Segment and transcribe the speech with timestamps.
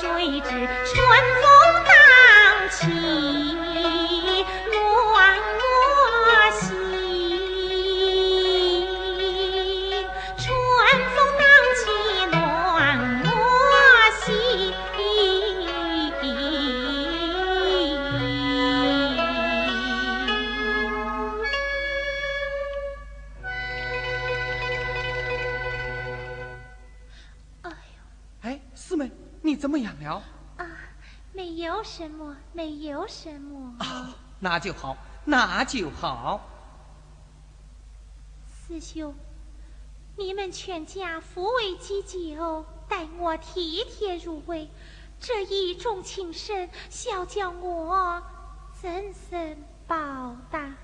[0.00, 1.08] 谁知春
[1.42, 3.67] 风荡起。
[34.40, 36.40] 那就好，那就好。
[38.66, 39.14] 师兄，
[40.16, 44.68] 你们全家扶危济救，待我体贴入微，
[45.20, 48.22] 这一种情深，小叫我
[48.80, 48.90] 怎
[49.30, 50.74] 生报答？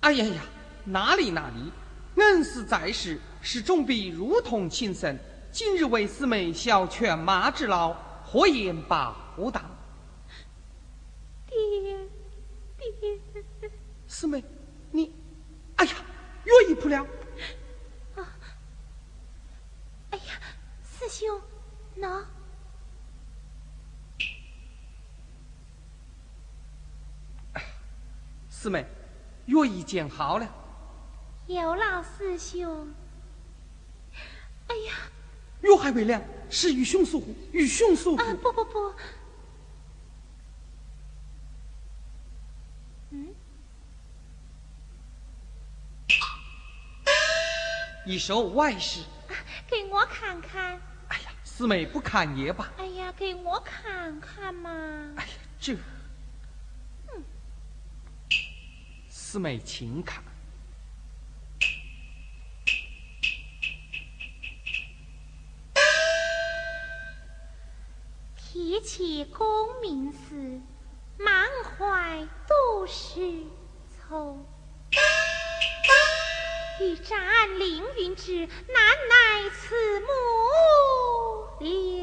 [0.00, 0.42] 哎呀呀，
[0.84, 1.70] 哪里哪里，
[2.16, 5.18] 恩师在世，是总比如同亲生。
[5.50, 7.94] 今日为师妹小犬马之劳，
[8.24, 9.14] 何言报
[9.52, 9.62] 答？
[14.22, 14.44] 师妹，
[14.92, 15.12] 你，
[15.74, 15.92] 哎呀，
[16.44, 17.04] 药一扑了！
[18.14, 18.38] 啊，
[20.10, 20.40] 哎呀，
[20.84, 21.42] 师兄，
[21.98, 22.24] 喏，
[28.48, 28.86] 师妹，
[29.46, 30.48] 药已煎好了。
[31.48, 32.94] 有老师兄。
[34.68, 34.92] 哎呀，
[35.62, 38.94] 药还未凉，是与熊疏与熊疏啊，不不不。
[48.04, 49.00] 一首外事，
[49.68, 50.80] 给我看看。
[51.08, 52.68] 哎呀，四妹不看也罢。
[52.76, 54.70] 哎呀，给我看看嘛。
[55.16, 55.74] 哎呀，这，
[57.14, 57.22] 嗯，
[59.08, 60.22] 四妹请看。
[68.36, 70.60] 提起功名时，
[71.18, 71.48] 满
[71.78, 73.44] 怀都是
[73.96, 74.44] 愁。
[76.82, 77.16] 欲斩
[77.60, 78.48] 凌云志，难
[79.08, 80.06] 奈慈母
[81.60, 82.01] 留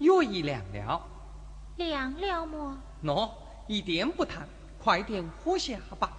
[0.00, 0.22] 喏，
[3.66, 4.46] 一点不烫，
[4.82, 6.12] 快点喝下吧。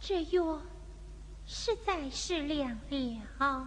[0.00, 0.60] 这药
[1.46, 2.76] 实在是凉
[3.38, 3.66] 了，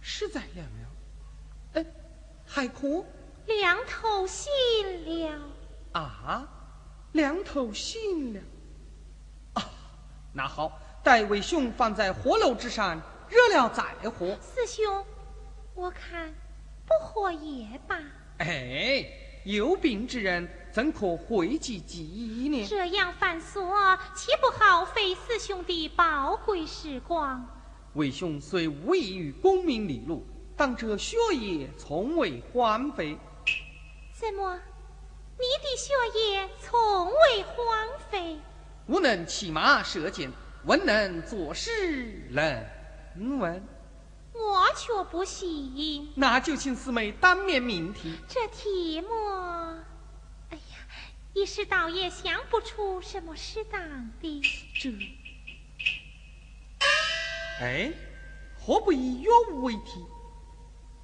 [0.00, 0.88] 实在凉了。
[1.74, 1.86] 哎，
[2.46, 3.04] 还哭？
[3.46, 4.50] 凉透心
[5.04, 5.40] 了。
[5.92, 6.48] 啊，
[7.12, 8.40] 凉透心了。
[9.54, 9.64] 啊，
[10.32, 10.72] 那好，
[11.02, 14.26] 待为兄放在火炉之上，热了再喝。
[14.54, 15.04] 师兄，
[15.74, 16.34] 我看
[16.86, 17.96] 不喝也罢。
[18.38, 19.06] 哎，
[19.44, 20.48] 有病之人。
[20.70, 22.64] 怎可讳疾忌医呢？
[22.68, 27.44] 这样繁琐，岂不耗费师兄的宝贵时光？
[27.94, 30.24] 为兄虽无异于功名利禄，
[30.56, 33.18] 但这学业从未荒废。
[34.12, 34.54] 怎么，
[35.36, 38.38] 你的学业从未荒废？
[38.86, 40.30] 吾能骑马射箭，
[40.64, 43.60] 文能作诗能文。
[44.38, 46.12] 我却不信。
[46.14, 48.14] 那就请师妹当面命题。
[48.28, 49.08] 这题目。
[50.50, 50.78] 哎呀
[51.34, 53.80] 一时倒也想不出什么适当
[54.20, 54.42] 的。
[54.80, 54.90] 这，
[57.60, 57.92] 哎，
[58.58, 60.04] 何不以乐舞为题，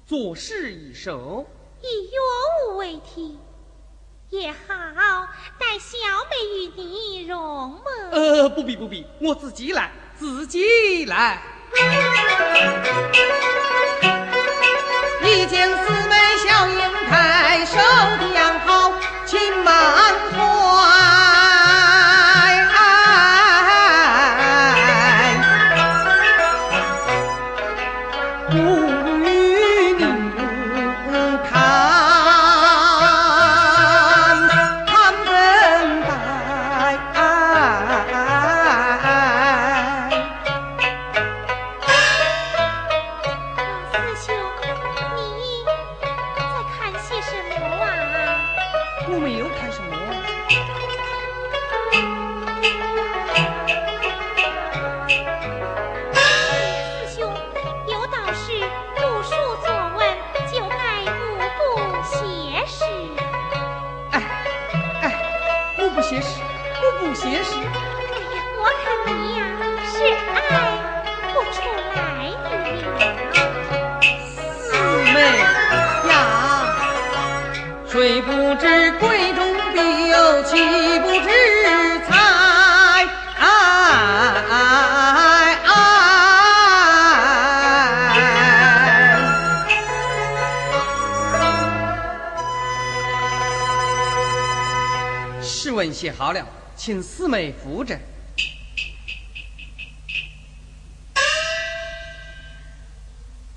[0.05, 1.45] 作诗一首？
[1.81, 3.37] 以乐舞为题
[4.29, 4.57] 也好，
[5.59, 5.97] 待小
[6.29, 7.83] 妹与你容盟。
[8.11, 11.41] 呃，不必不必，我自己来，自己来。
[15.23, 16.15] 一见四妹
[16.47, 16.79] 笑迎
[17.09, 17.77] 开，手
[18.19, 18.91] 的养好，
[19.25, 20.04] 亲妈
[95.95, 97.97] 写好了，请四妹扶着。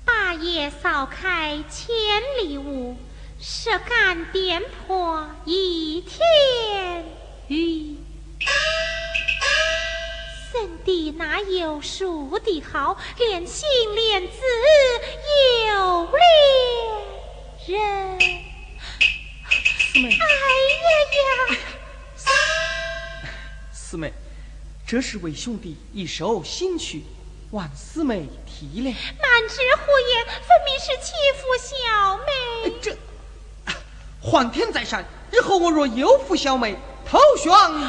[0.05, 1.93] 八爷扫开千
[2.41, 2.95] 里雾，
[3.41, 7.03] 射干颠破一天
[7.49, 7.97] 雨。
[10.53, 14.37] 怎地哪有数的好，连心连字
[15.67, 16.09] 有
[17.67, 18.48] 连人？
[23.99, 24.11] 妹，
[24.87, 27.03] 这是为兄弟一首新曲，
[27.51, 28.85] 望四妹体谅。
[28.85, 32.31] 满纸胡言，分明是欺负小妹。
[32.81, 32.97] 这，
[34.21, 36.75] 皇天在上，日后我若有负小妹，
[37.05, 37.79] 投降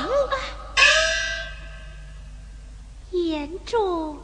[3.12, 4.20] 言中了。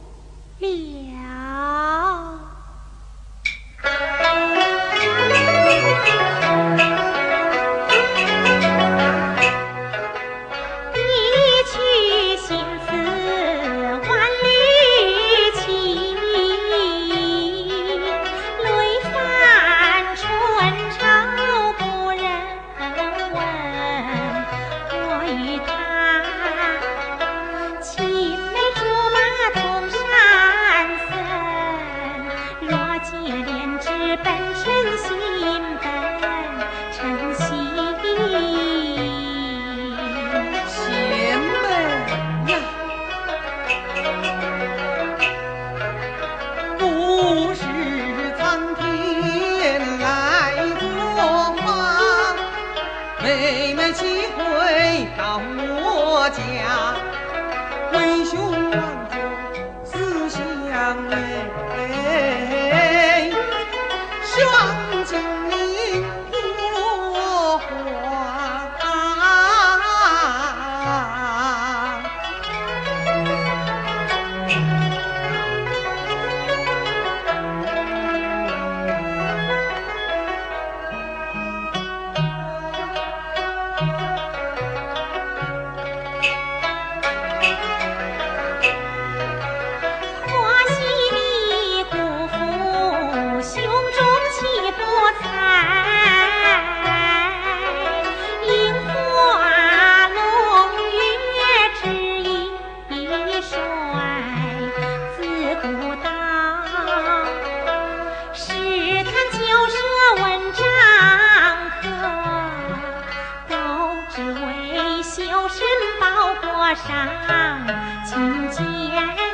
[116.77, 119.26] 是他们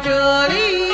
[0.00, 0.87] 这里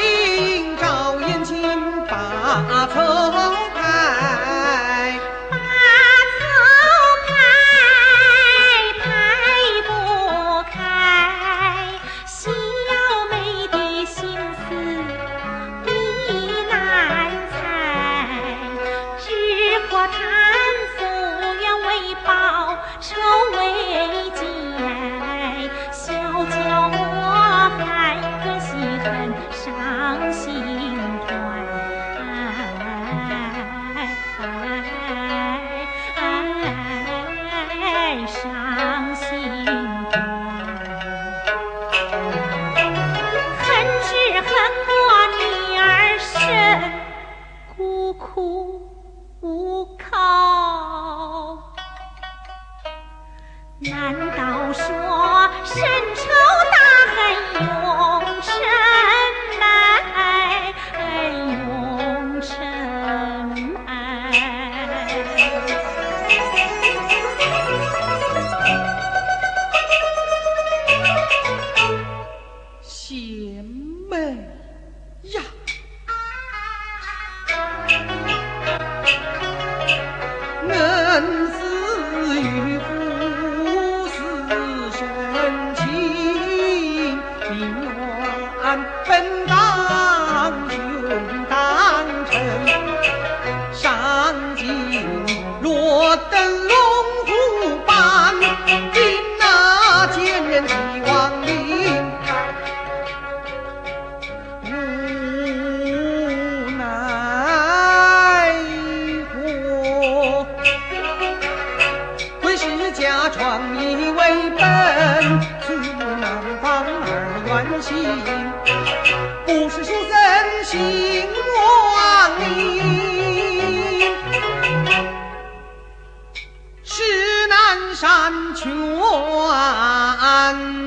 [29.53, 30.74] 伤心。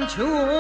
[0.08, 0.57] 出。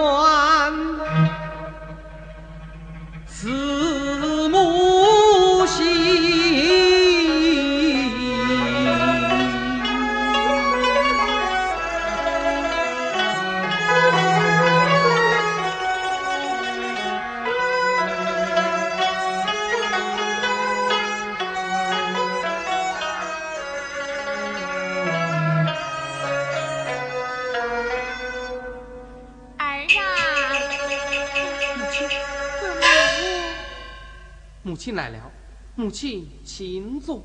[34.67, 35.31] 母亲来了，
[35.75, 37.23] 母亲请坐。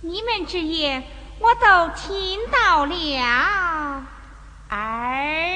[0.00, 1.04] 你们之言
[1.38, 4.06] 我都听到了，
[4.70, 5.49] 儿。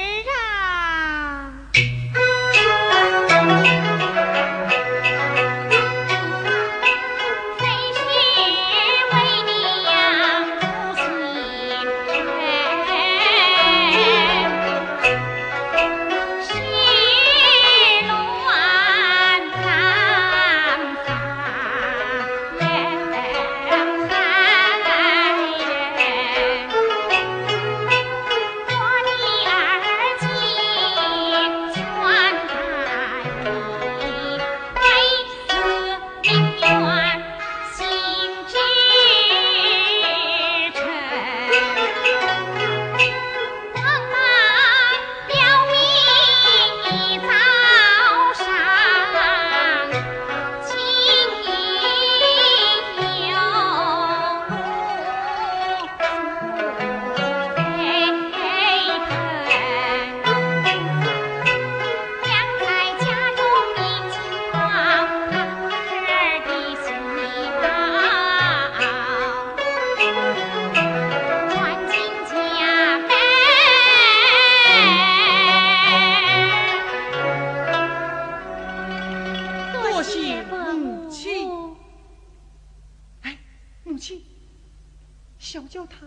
[85.87, 85.97] 他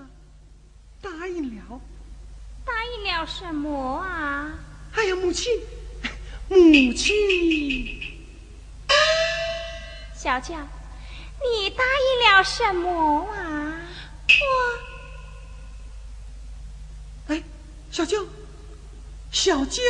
[1.00, 1.80] 答应了，
[2.64, 4.52] 答应了什么啊？
[4.94, 5.52] 哎呀，母亲，
[6.48, 7.14] 母亲，
[10.16, 10.66] 小将，
[11.40, 13.80] 你答应了什么啊？
[17.28, 17.42] 我，哎，
[17.90, 18.18] 小叫，
[19.30, 19.82] 小叫。